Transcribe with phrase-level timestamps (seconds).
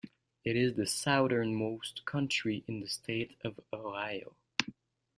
[0.43, 4.35] It is the southernmost county in the state of Ohio.